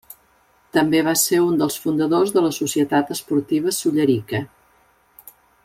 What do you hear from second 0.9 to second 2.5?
va ser un dels fundadors de